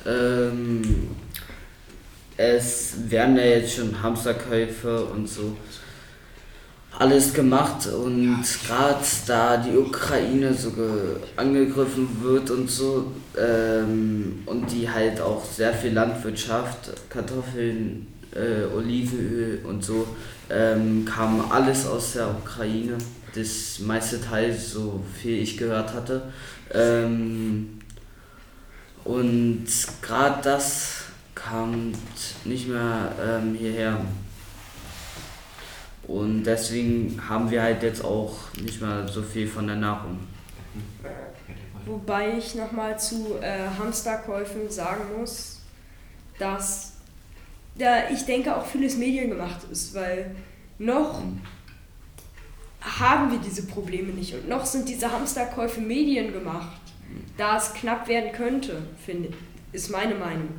Ähm, 0.06 1.10
es 2.38 2.94
werden 3.10 3.38
ja 3.38 3.44
jetzt 3.44 3.76
schon 3.76 4.02
Hamsterkäufe 4.02 5.06
und 5.06 5.28
so 5.28 5.56
alles 6.98 7.34
gemacht 7.34 7.88
und 7.88 8.44
gerade 8.68 9.00
da 9.26 9.58
die 9.58 9.76
Ukraine 9.78 10.54
so 10.54 10.72
angegriffen 11.36 12.08
wird 12.22 12.52
und 12.52 12.70
so 12.70 13.12
ähm, 13.38 14.44
und 14.46 14.72
die 14.72 14.90
halt 14.90 15.22
auch 15.22 15.44
sehr 15.44 15.74
viel 15.74 15.94
Landwirtschaft, 15.94 16.92
Kartoffeln, 17.10 18.08
äh, 18.36 18.64
Olivenöl 18.74 19.62
und 19.66 19.84
so 19.84 20.08
ähm, 20.50 21.06
kam 21.06 21.52
alles 21.52 21.86
aus 21.86 22.14
der 22.14 22.30
Ukraine. 22.30 22.98
Das 23.34 23.80
meiste 23.80 24.22
Teil, 24.22 24.54
so 24.54 25.02
viel 25.20 25.42
ich 25.42 25.58
gehört 25.58 25.94
hatte. 25.94 26.22
Ähm, 26.74 27.80
und 29.04 29.68
gerade 30.02 30.42
das 30.44 31.04
kam 31.34 31.94
nicht 32.44 32.68
mehr 32.68 33.12
ähm, 33.22 33.56
hierher. 33.56 34.00
Und 36.08 36.44
deswegen 36.44 37.22
haben 37.28 37.50
wir 37.50 37.64
halt 37.64 37.84
jetzt 37.84 38.04
auch 38.04 38.36
nicht 38.62 38.82
mehr 38.82 39.08
so 39.08 39.22
viel 39.22 39.48
von 39.48 39.68
der 39.68 39.78
Nahrung. 39.78 40.20
Wobei 41.86 42.38
ich 42.38 42.56
nochmal 42.56 43.00
zu 43.00 43.38
äh, 43.42 43.68
Hamsterkäufen 43.80 44.70
sagen 44.70 45.04
muss, 45.18 45.62
dass 46.38 46.91
da 47.76 48.10
ich 48.10 48.26
denke 48.26 48.56
auch 48.56 48.66
vieles 48.66 48.98
mediengemacht 48.98 49.64
ist, 49.72 49.94
weil 49.94 50.36
noch 50.78 51.22
haben 52.82 53.32
wir 53.32 53.40
diese 53.40 53.68
Probleme 53.68 54.12
nicht 54.12 54.34
und 54.34 54.50
noch 54.50 54.66
sind 54.66 54.90
diese 54.90 55.12
Hamsterkäufe 55.12 55.82
mediengemacht, 55.82 56.82
da 57.38 57.58
es 57.58 57.74
knapp 57.74 58.08
werden 58.08 58.32
könnte, 58.32 58.82
finde 59.06 59.30
ist 59.72 59.90
meine 59.90 60.16
Meinung. 60.16 60.50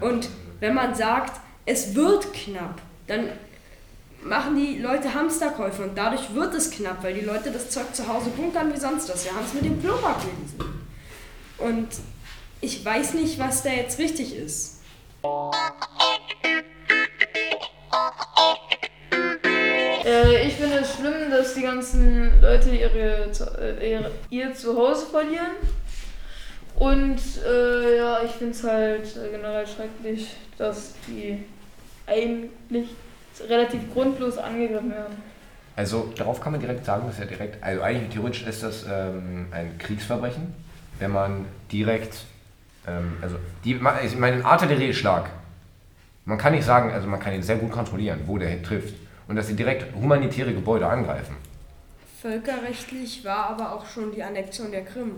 Und 0.00 0.28
wenn 0.60 0.74
man 0.74 0.94
sagt, 0.94 1.40
es 1.66 1.94
wird 1.94 2.32
knapp, 2.32 2.80
dann 3.06 3.28
machen 4.24 4.56
die 4.56 4.78
Leute 4.78 5.12
Hamsterkäufe 5.12 5.82
und 5.84 5.96
dadurch 5.96 6.34
wird 6.34 6.54
es 6.54 6.70
knapp, 6.70 7.02
weil 7.02 7.14
die 7.14 7.20
Leute 7.20 7.50
das 7.50 7.70
Zeug 7.70 7.94
zu 7.94 8.08
Hause 8.08 8.30
bunkern 8.30 8.72
wie 8.72 8.78
sonst 8.78 9.08
was. 9.08 9.24
Wir 9.24 9.32
haben 9.32 9.44
es 9.44 9.54
mit 9.54 9.64
dem 9.64 9.80
Klopapier 9.80 10.30
gesehen. 10.42 10.86
Und 11.58 11.88
ich 12.60 12.84
weiß 12.84 13.14
nicht, 13.14 13.38
was 13.38 13.62
da 13.62 13.70
jetzt 13.70 13.98
richtig 13.98 14.34
ist. 14.34 14.80
Ich 20.30 20.54
finde 20.54 20.78
es 20.78 20.94
schlimm, 20.94 21.30
dass 21.30 21.54
die 21.54 21.62
ganzen 21.62 22.40
Leute 22.40 22.70
ihre, 22.70 23.30
äh, 23.60 23.92
ihre 23.92 24.10
ihr 24.30 24.54
Zuhause 24.54 25.06
verlieren. 25.06 25.52
Und 26.76 27.20
äh, 27.46 27.96
ja, 27.96 28.22
ich 28.24 28.32
finde 28.32 28.52
es 28.52 28.64
halt 28.64 29.14
generell 29.30 29.66
schrecklich, 29.66 30.36
dass 30.58 30.94
die 31.06 31.44
eigentlich 32.06 32.90
relativ 33.48 33.92
grundlos 33.92 34.38
angegriffen 34.38 34.90
werden. 34.90 35.16
Also 35.74 36.12
darauf 36.16 36.40
kann 36.40 36.52
man 36.52 36.60
direkt 36.60 36.84
sagen, 36.84 37.06
dass 37.06 37.18
ja 37.18 37.26
direkt, 37.26 37.62
also 37.62 37.82
eigentlich 37.82 38.10
theoretisch 38.10 38.46
ist 38.46 38.62
das 38.62 38.84
ähm, 38.90 39.46
ein 39.50 39.76
Kriegsverbrechen, 39.78 40.54
wenn 40.98 41.10
man 41.10 41.44
direkt, 41.70 42.24
ähm, 42.86 43.18
also 43.20 43.36
die, 43.64 43.74
ich 43.74 43.80
meine, 44.18 44.36
ein 44.36 44.44
Artillerieschlag, 44.44 45.28
man 46.24 46.38
kann 46.38 46.54
nicht 46.54 46.64
sagen, 46.64 46.92
also 46.92 47.06
man 47.06 47.20
kann 47.20 47.34
ihn 47.34 47.42
sehr 47.42 47.56
gut 47.56 47.70
kontrollieren, 47.70 48.20
wo 48.26 48.38
der 48.38 48.62
trifft 48.62 48.94
und 49.28 49.36
dass 49.36 49.46
sie 49.48 49.54
direkt 49.54 49.94
humanitäre 49.94 50.52
Gebäude 50.54 50.86
angreifen. 50.86 51.36
Völkerrechtlich 52.20 53.24
war 53.24 53.50
aber 53.50 53.72
auch 53.74 53.86
schon 53.86 54.12
die 54.12 54.22
Annexion 54.22 54.70
der 54.70 54.84
Krim. 54.84 55.16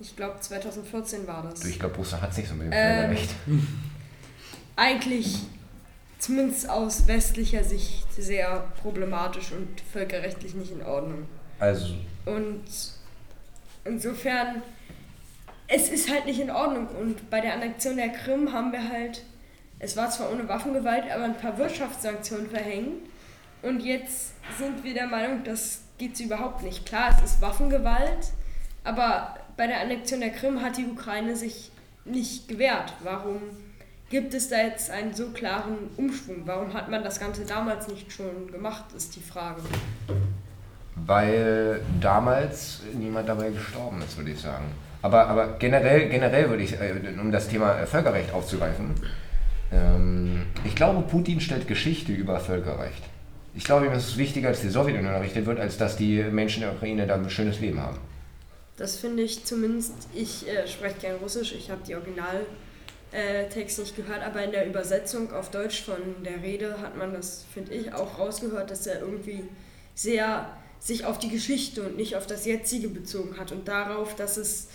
Ich 0.00 0.14
glaube 0.14 0.38
2014 0.40 1.26
war 1.26 1.42
das. 1.50 1.64
Ich 1.64 1.78
glaube, 1.78 1.96
Russland 1.96 2.22
hat 2.22 2.30
es 2.30 2.36
nicht 2.36 2.48
so 2.48 2.54
mit 2.54 2.66
dem 2.66 2.72
Ähm, 2.72 3.06
Völkerrecht. 3.06 3.34
Eigentlich 4.76 5.38
zumindest 6.18 6.68
aus 6.68 7.06
westlicher 7.06 7.64
Sicht 7.64 8.12
sehr 8.12 8.64
problematisch 8.82 9.52
und 9.52 9.80
völkerrechtlich 9.92 10.54
nicht 10.54 10.72
in 10.72 10.82
Ordnung. 10.82 11.26
Also, 11.58 11.94
Und 12.26 12.64
insofern, 13.84 14.62
es 15.66 15.88
ist 15.88 16.10
halt 16.10 16.26
nicht 16.26 16.40
in 16.40 16.50
Ordnung. 16.50 16.86
Und 16.88 17.30
bei 17.30 17.40
der 17.40 17.54
Annexion 17.54 17.96
der 17.96 18.10
Krim 18.10 18.52
haben 18.52 18.72
wir 18.72 18.88
halt, 18.88 19.22
es 19.80 19.96
war 19.96 20.10
zwar 20.10 20.30
ohne 20.32 20.48
Waffengewalt, 20.48 21.04
aber 21.12 21.24
ein 21.24 21.36
paar 21.36 21.58
Wirtschaftssanktionen 21.58 22.48
verhängt. 22.48 23.02
Und 23.62 23.80
jetzt 23.84 24.34
sind 24.58 24.84
wir 24.84 24.94
der 24.94 25.06
Meinung, 25.06 25.42
das 25.44 25.82
geht 25.98 26.18
überhaupt 26.20 26.62
nicht. 26.62 26.86
Klar, 26.86 27.16
es 27.16 27.32
ist 27.32 27.42
Waffengewalt, 27.42 28.32
aber 28.84 29.36
bei 29.56 29.66
der 29.66 29.80
Annexion 29.80 30.20
der 30.20 30.30
Krim 30.30 30.62
hat 30.62 30.76
die 30.76 30.86
Ukraine 30.86 31.34
sich 31.34 31.70
nicht 32.04 32.48
gewehrt. 32.48 32.94
Warum 33.02 33.40
gibt 34.10 34.32
es 34.32 34.48
da 34.48 34.58
jetzt 34.58 34.90
einen 34.90 35.12
so 35.12 35.30
klaren 35.30 35.90
Umschwung? 35.96 36.42
Warum 36.46 36.72
hat 36.72 36.88
man 36.88 37.02
das 37.02 37.18
Ganze 37.18 37.44
damals 37.44 37.88
nicht 37.88 38.12
schon 38.12 38.50
gemacht, 38.50 38.84
ist 38.96 39.16
die 39.16 39.20
Frage. 39.20 39.60
weil 41.06 41.80
damals 42.00 42.82
niemand 42.92 43.28
dabei 43.28 43.50
gestorben 43.50 44.02
ist, 44.02 44.16
würde 44.16 44.30
ich 44.32 44.40
sagen. 44.40 44.64
Aber, 45.02 45.28
aber 45.28 45.56
generell, 45.58 46.08
generell 46.08 46.50
würde 46.50 46.64
ich, 46.64 46.72
äh, 46.74 46.94
um 47.20 47.30
das 47.30 47.48
Thema 47.48 47.78
äh, 47.78 47.86
Völkerrecht 47.86 48.32
aufzugreifen, 48.32 48.94
ähm, 49.72 50.46
ich 50.64 50.74
glaube, 50.74 51.02
Putin 51.02 51.40
stellt 51.40 51.68
Geschichte 51.68 52.12
über 52.12 52.40
Völkerrecht. 52.40 53.02
Ich 53.58 53.64
glaube, 53.64 53.86
ihm 53.86 53.92
ist 53.92 54.10
es 54.10 54.16
wichtiger, 54.16 54.50
dass 54.50 54.60
die 54.60 54.68
Sowjetunion 54.68 55.12
errichtet 55.12 55.44
wird, 55.44 55.58
als 55.58 55.76
dass 55.76 55.96
die 55.96 56.22
Menschen 56.22 56.60
der 56.60 56.72
Ukraine 56.74 57.08
da 57.08 57.16
ein 57.16 57.28
schönes 57.28 57.58
Leben 57.58 57.80
haben. 57.80 57.98
Das 58.76 58.98
finde 58.98 59.24
ich 59.24 59.44
zumindest, 59.44 59.94
ich 60.14 60.46
äh, 60.46 60.68
spreche 60.68 61.00
gern 61.00 61.16
Russisch, 61.16 61.52
ich 61.58 61.68
habe 61.68 61.80
die 61.84 61.96
Originaltext 61.96 63.78
äh, 63.78 63.82
nicht 63.82 63.96
gehört, 63.96 64.22
aber 64.22 64.44
in 64.44 64.52
der 64.52 64.64
Übersetzung 64.64 65.32
auf 65.32 65.50
Deutsch 65.50 65.82
von 65.82 65.96
der 66.24 66.40
Rede 66.40 66.80
hat 66.80 66.96
man 66.96 67.12
das, 67.12 67.46
finde 67.52 67.74
ich, 67.74 67.92
auch 67.92 68.20
rausgehört, 68.20 68.70
dass 68.70 68.86
er 68.86 69.00
irgendwie 69.00 69.42
sehr 69.96 70.52
sich 70.78 71.04
auf 71.04 71.18
die 71.18 71.28
Geschichte 71.28 71.82
und 71.82 71.96
nicht 71.96 72.14
auf 72.14 72.28
das 72.28 72.46
Jetzige 72.46 72.86
bezogen 72.86 73.38
hat 73.38 73.50
und 73.50 73.66
darauf, 73.66 74.14
dass 74.14 74.36
es 74.36 74.68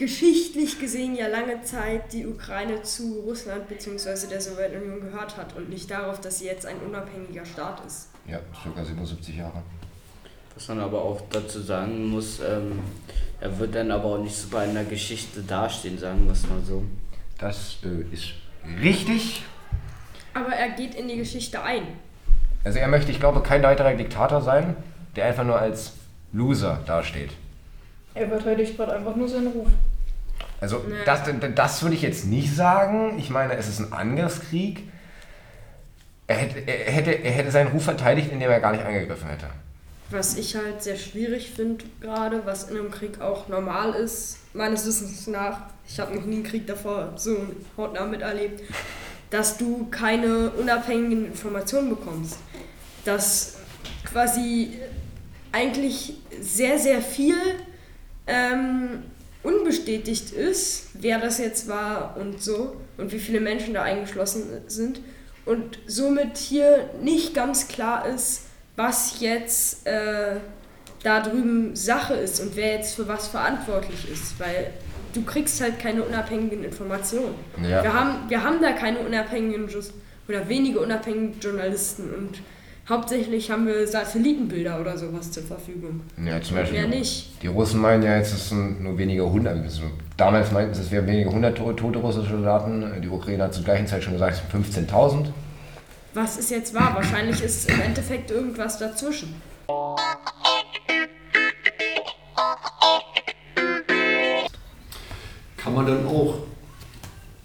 geschichtlich 0.00 0.80
gesehen 0.80 1.14
ja 1.14 1.26
lange 1.26 1.60
Zeit 1.60 2.14
die 2.14 2.26
Ukraine 2.26 2.82
zu 2.82 3.20
Russland 3.20 3.68
bzw. 3.68 4.28
der 4.30 4.40
Sowjetunion 4.40 4.98
gehört 4.98 5.36
hat 5.36 5.54
und 5.54 5.68
nicht 5.68 5.90
darauf, 5.90 6.22
dass 6.22 6.38
sie 6.38 6.46
jetzt 6.46 6.64
ein 6.64 6.78
unabhängiger 6.78 7.44
Staat 7.44 7.84
ist. 7.86 8.08
Ja, 8.26 8.38
circa 8.62 8.82
77 8.82 9.36
Jahre. 9.36 9.62
Was 10.54 10.68
man 10.68 10.80
aber 10.80 11.02
auch 11.02 11.20
dazu 11.28 11.60
sagen 11.60 12.06
muss, 12.06 12.40
ähm, 12.40 12.78
er 13.42 13.58
wird 13.58 13.74
dann 13.74 13.90
aber 13.90 14.06
auch 14.06 14.22
nicht 14.22 14.34
super 14.34 14.64
in 14.64 14.72
der 14.72 14.84
Geschichte 14.84 15.42
dastehen, 15.42 15.98
sagen 15.98 16.24
wir 16.24 16.32
es 16.32 16.48
mal 16.48 16.62
so. 16.66 16.82
Das 17.38 17.76
äh, 17.84 18.14
ist 18.14 18.30
richtig. 18.82 19.42
Aber 20.32 20.54
er 20.54 20.70
geht 20.70 20.94
in 20.94 21.08
die 21.08 21.16
Geschichte 21.16 21.62
ein. 21.62 21.82
Also 22.64 22.78
er 22.78 22.88
möchte, 22.88 23.12
ich 23.12 23.20
glaube, 23.20 23.42
kein 23.42 23.62
weiterer 23.62 23.92
Diktator 23.92 24.40
sein, 24.40 24.76
der 25.14 25.26
einfach 25.26 25.44
nur 25.44 25.58
als 25.58 25.92
Loser 26.32 26.80
dasteht. 26.86 27.32
Er 28.14 28.28
verteidigt 28.28 28.78
gerade 28.78 28.94
einfach 28.94 29.14
nur 29.14 29.28
seinen 29.28 29.48
Ruf. 29.48 29.68
Also 30.60 30.84
Nee. 30.88 30.94
das, 31.06 31.20
das 31.54 31.82
würde 31.82 31.94
ich 31.96 32.02
jetzt 32.02 32.26
nicht 32.26 32.54
sagen. 32.54 33.18
Ich 33.18 33.30
meine, 33.30 33.56
es 33.56 33.68
ist 33.68 33.80
ein 33.80 33.92
Angriffskrieg. 33.92 34.84
Er 36.26 36.36
hätte, 36.36 36.58
er, 36.60 36.92
hätte, 36.92 37.10
er 37.12 37.32
hätte 37.32 37.50
seinen 37.50 37.68
Ruf 37.68 37.84
verteidigt, 37.84 38.30
indem 38.30 38.50
er 38.50 38.60
gar 38.60 38.72
nicht 38.72 38.84
angegriffen 38.84 39.28
hätte. 39.28 39.46
was 40.10 40.36
ich 40.36 40.56
halt 40.56 40.82
sehr 40.82 40.96
schwierig 40.96 41.52
finde 41.54 41.84
gerade, 42.00 42.44
was 42.44 42.68
in 42.70 42.76
einem 42.76 42.90
Krieg 42.90 43.20
auch 43.20 43.46
normal 43.48 43.94
ist, 43.94 44.38
meines 44.54 44.84
Wissens 44.86 45.26
nach, 45.28 45.62
ich 45.86 46.00
habe 46.00 46.14
noch 46.16 46.24
nie 46.24 46.36
einen 46.36 46.44
Krieg 46.44 46.66
davor 46.66 47.12
so 47.16 47.36
hautnah 47.76 48.06
miterlebt, 48.06 48.60
dass 49.30 49.56
du 49.56 49.86
keine 49.90 50.50
unabhängigen 50.50 51.26
Informationen 51.26 51.90
bekommst. 51.90 52.38
Dass 53.04 53.56
quasi 54.04 54.78
eigentlich 55.52 56.14
sehr, 56.40 56.78
sehr 56.78 57.00
viel 57.02 57.36
ähm, 58.26 59.04
unbestätigt 59.42 60.32
ist, 60.32 60.88
wer 60.94 61.18
das 61.18 61.38
jetzt 61.38 61.68
war 61.68 62.16
und 62.18 62.42
so 62.42 62.76
und 62.98 63.12
wie 63.12 63.18
viele 63.18 63.40
Menschen 63.40 63.74
da 63.74 63.82
eingeschlossen 63.82 64.44
sind 64.66 65.00
und 65.46 65.78
somit 65.86 66.36
hier 66.36 66.90
nicht 67.02 67.34
ganz 67.34 67.68
klar 67.68 68.06
ist, 68.06 68.42
was 68.76 69.20
jetzt 69.20 69.86
äh, 69.86 70.36
da 71.02 71.20
drüben 71.20 71.74
Sache 71.74 72.14
ist 72.14 72.40
und 72.40 72.56
wer 72.56 72.76
jetzt 72.76 72.94
für 72.94 73.08
was 73.08 73.28
verantwortlich 73.28 74.10
ist, 74.10 74.38
weil 74.38 74.72
du 75.14 75.22
kriegst 75.22 75.60
halt 75.60 75.78
keine 75.78 76.02
unabhängigen 76.02 76.64
Informationen. 76.64 77.34
Ja. 77.62 77.82
Wir, 77.82 77.94
haben, 77.94 78.28
wir 78.28 78.44
haben 78.44 78.60
da 78.60 78.72
keine 78.72 78.98
unabhängigen 78.98 79.68
Just 79.68 79.92
oder 80.28 80.48
wenige 80.48 80.80
unabhängige 80.80 81.38
Journalisten 81.40 82.14
und 82.14 82.38
hauptsächlich 82.90 83.50
haben 83.50 83.66
wir 83.66 83.86
Satellitenbilder 83.86 84.80
oder 84.80 84.98
sowas 84.98 85.30
zur 85.30 85.44
Verfügung. 85.44 86.00
Ja, 86.24 86.40
zum 86.42 86.56
Beispiel. 86.56 86.80
Mehr 86.80 86.88
nicht. 86.88 87.42
Die 87.42 87.46
Russen 87.46 87.80
meinen 87.80 88.02
ja 88.02 88.16
jetzt, 88.16 88.34
es 88.34 88.48
sind 88.50 88.82
nur 88.82 88.98
wenige 88.98 89.24
hundert. 89.30 89.56
also 89.62 89.82
Damals 90.16 90.52
meinten 90.52 90.74
sie, 90.74 90.82
es 90.82 90.90
wären 90.90 91.06
wenige 91.06 91.30
hundert 91.30 91.56
to- 91.56 91.72
tote 91.72 91.98
russische 91.98 92.30
Soldaten. 92.32 93.00
Die 93.00 93.08
Ukraine 93.08 93.44
hat 93.44 93.54
zur 93.54 93.64
gleichen 93.64 93.86
Zeit 93.86 94.02
schon 94.04 94.12
gesagt, 94.14 94.34
es 94.34 94.52
sind 94.72 94.90
15.000. 94.90 95.26
Was 96.12 96.36
ist 96.36 96.50
jetzt 96.50 96.74
wahr? 96.74 96.92
Wahrscheinlich 96.94 97.42
ist 97.42 97.70
im 97.70 97.80
Endeffekt 97.80 98.30
irgendwas 98.30 98.78
dazwischen. 98.78 99.34
kann 105.56 105.74
man 105.74 105.86
dann 105.86 106.06
auch 106.06 106.34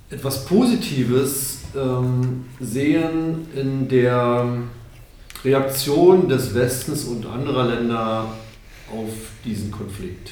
etwas 0.09 0.45
Positives 0.45 1.59
ähm, 1.75 2.45
sehen 2.59 3.47
in 3.55 3.87
der 3.87 4.45
Reaktion 5.45 6.27
des 6.27 6.53
Westens 6.55 7.05
und 7.05 7.25
anderer 7.25 7.65
Länder 7.65 8.25
auf 8.91 9.13
diesen 9.43 9.71
Konflikt. 9.71 10.31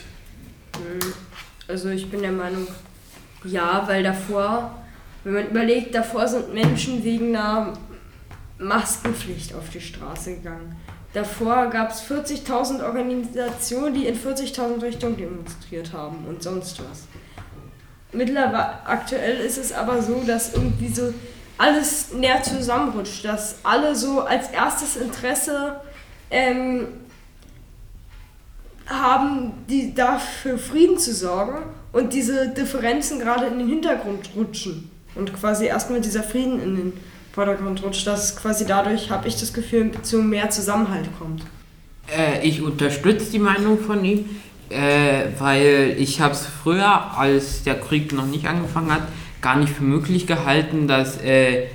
Also 1.68 1.90
ich 1.90 2.10
bin 2.10 2.22
der 2.22 2.32
Meinung, 2.32 2.68
ja, 3.46 3.84
weil 3.88 4.04
davor, 4.04 4.84
wenn 5.24 5.34
man 5.34 5.48
überlegt, 5.50 5.94
davor 5.94 6.28
sind 6.28 6.54
Menschen 6.54 7.04
wegen 7.04 7.36
einer 7.36 7.74
Maskenpflicht 8.58 9.54
auf 9.54 9.70
die 9.70 9.82
Straße 9.82 10.36
gegangen. 10.36 10.76
Davor 11.14 11.68
gab 11.68 11.92
es 11.92 12.02
40.000 12.04 12.84
Organisationen, 12.84 13.94
die 13.94 14.08
in 14.08 14.18
40.000 14.18 14.82
Richtungen 14.82 15.16
demonstriert 15.16 15.94
haben 15.94 16.26
und 16.28 16.42
sonst 16.42 16.80
was. 16.80 17.04
Mittlerweile, 18.12 18.86
aktuell 18.86 19.38
ist 19.38 19.60
es 19.60 19.72
aber 19.72 20.02
so, 20.02 20.24
dass 20.26 20.54
irgendwie 20.54 20.90
so 20.90 21.14
alles 21.58 22.14
näher 22.14 22.42
zusammenrutscht, 22.42 23.24
dass 23.26 23.58
alle 23.64 23.96
so 23.96 24.22
als 24.22 24.50
erstes 24.50 24.96
Interesse 24.96 25.78
ähm, 26.32 26.88
haben, 28.88 29.54
die 29.70 29.94
dafür 29.94 30.58
Frieden 30.58 30.98
zu 30.98 31.14
sorgen 31.14 31.64
und 31.92 32.14
diese 32.14 32.50
Differenzen 32.50 33.20
gerade 33.20 33.46
in 33.46 33.60
den 33.60 33.68
Hintergrund 33.68 34.30
rutschen 34.36 34.90
und 35.16 35.34
quasi 35.34 35.66
erstmal 35.66 36.02
dieser 36.02 36.24
Frieden 36.24 36.62
in 36.62 36.76
den 36.76 36.94
Vordergrund 37.34 37.84
rutscht, 37.84 38.06
dass 38.06 38.36
quasi 38.36 38.66
dadurch, 38.66 39.10
habe 39.10 39.28
ich 39.28 39.36
das 39.40 39.54
Gefühl, 39.54 39.92
zu 40.02 40.22
mehr 40.22 40.50
Zusammenhalt 40.50 41.08
kommt. 41.18 41.44
Äh, 42.16 42.46
ich 42.48 42.62
unterstütze 42.62 43.32
die 43.32 43.40
Meinung 43.40 43.80
von 43.80 44.04
ihm, 44.04 44.26
äh, 44.70 45.26
weil 45.40 45.96
ich 45.98 46.20
habe 46.20 46.34
es 46.34 46.46
früher, 46.46 47.18
als 47.18 47.64
der 47.64 47.80
Krieg 47.80 48.12
noch 48.12 48.26
nicht 48.26 48.46
angefangen 48.46 48.92
hat, 48.92 49.04
gar 49.44 49.58
nicht 49.58 49.74
für 49.74 49.84
möglich 49.84 50.26
gehalten, 50.26 50.88
dass 50.88 51.22
äh, 51.22 51.68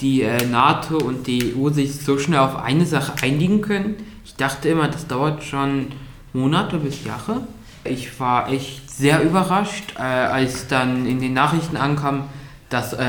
die 0.00 0.22
äh, 0.22 0.46
NATO 0.46 0.96
und 0.96 1.26
die 1.26 1.54
EU 1.54 1.68
sich 1.68 2.00
so 2.00 2.18
schnell 2.18 2.38
auf 2.38 2.56
eine 2.56 2.86
Sache 2.86 3.12
einigen 3.22 3.60
können. 3.60 3.96
Ich 4.24 4.36
dachte 4.36 4.70
immer, 4.70 4.88
das 4.88 5.06
dauert 5.06 5.44
schon 5.44 5.88
Monate 6.32 6.78
bis 6.78 7.04
Jahre. 7.04 7.42
Ich 7.84 8.18
war 8.20 8.50
echt 8.50 8.90
sehr 8.90 9.22
überrascht, 9.22 9.94
äh, 9.98 10.02
als 10.02 10.68
dann 10.68 11.06
in 11.06 11.20
den 11.20 11.34
Nachrichten 11.34 11.76
ankam, 11.76 12.24
dass 12.70 12.92
äh, 12.92 13.04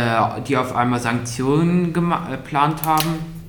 die 0.48 0.58
auf 0.58 0.76
einmal 0.76 1.00
Sanktionen 1.00 1.90
äh, 1.90 1.92
geplant 1.92 2.84
haben. 2.86 3.40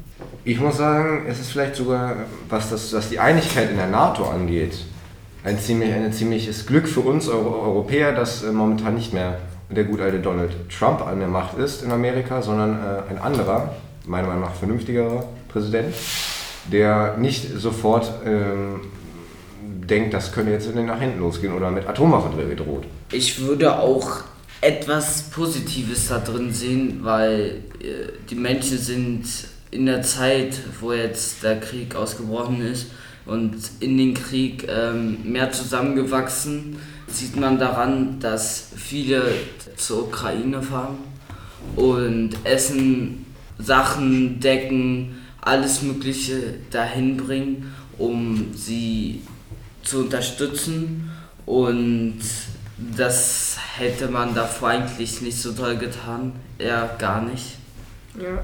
Ich 0.44 0.58
muss 0.60 0.78
sagen, 0.78 1.24
es 1.28 1.40
ist 1.40 1.52
vielleicht 1.52 1.76
sogar, 1.76 2.16
was, 2.48 2.70
das, 2.70 2.92
was 2.92 3.08
die 3.08 3.18
Einigkeit 3.18 3.70
in 3.70 3.76
der 3.76 3.88
NATO 3.88 4.24
angeht, 4.24 4.84
ein 5.44 5.58
ziemlich, 5.58 5.92
ein 5.92 6.12
ziemliches 6.12 6.66
Glück 6.66 6.86
für 6.86 7.00
uns 7.00 7.28
Euro 7.28 7.62
Europäer, 7.62 8.12
dass 8.12 8.42
äh, 8.42 8.52
momentan 8.52 8.94
nicht 8.94 9.14
mehr 9.14 9.38
der 9.70 9.84
gut 9.84 10.00
alte 10.00 10.18
Donald 10.18 10.50
Trump 10.68 11.06
an 11.06 11.18
der 11.18 11.28
Macht 11.28 11.56
ist 11.58 11.82
in 11.82 11.90
Amerika, 11.92 12.42
sondern 12.42 12.72
äh, 12.72 13.10
ein 13.10 13.18
anderer, 13.18 13.74
meiner 14.06 14.28
Meinung 14.28 14.42
nach 14.42 14.54
vernünftigerer 14.54 15.24
Präsident, 15.48 15.94
der 16.70 17.16
nicht 17.16 17.58
sofort 17.58 18.10
ähm, 18.24 18.80
denkt, 19.62 20.14
das 20.14 20.32
könnte 20.32 20.52
jetzt 20.52 20.74
nach 20.74 21.00
hinten 21.00 21.20
losgehen 21.20 21.52
oder 21.52 21.70
mit 21.70 21.86
Atomwaffen 21.86 22.32
droht. 22.56 22.84
Ich 23.12 23.40
würde 23.40 23.78
auch 23.78 24.22
etwas 24.60 25.30
Positives 25.30 26.08
da 26.08 26.18
drin 26.18 26.52
sehen, 26.52 27.00
weil 27.02 27.62
äh, 27.80 28.12
die 28.28 28.34
Menschen 28.34 28.78
sind 28.78 29.24
in 29.70 29.86
der 29.86 30.02
Zeit, 30.02 30.58
wo 30.80 30.92
jetzt 30.92 31.42
der 31.42 31.60
Krieg 31.60 31.94
ausgebrochen 31.94 32.60
ist 32.60 32.88
und 33.26 33.54
in 33.80 33.96
den 33.96 34.14
Krieg 34.14 34.66
ähm, 34.68 35.18
mehr 35.24 35.52
zusammengewachsen. 35.52 36.76
Sieht 37.12 37.36
man 37.36 37.58
daran, 37.58 38.20
dass 38.20 38.68
viele 38.76 39.22
zur 39.76 40.04
Ukraine 40.04 40.62
fahren 40.62 40.98
und 41.76 42.30
Essen, 42.44 43.26
Sachen, 43.58 44.40
Decken, 44.40 45.18
alles 45.40 45.82
Mögliche 45.82 46.54
dahin 46.70 47.16
bringen, 47.16 47.74
um 47.98 48.52
sie 48.54 49.22
zu 49.82 50.00
unterstützen 50.00 51.10
und 51.46 52.20
das 52.96 53.58
hätte 53.76 54.08
man 54.08 54.34
davor 54.34 54.70
eigentlich 54.70 55.20
nicht 55.20 55.38
so 55.38 55.52
toll 55.52 55.76
getan, 55.76 56.32
eher 56.58 56.94
gar 56.98 57.22
nicht. 57.22 57.56
Ja. 58.18 58.42